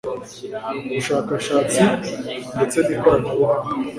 [0.97, 3.65] ubushakashatsindetse nikoranabuhanga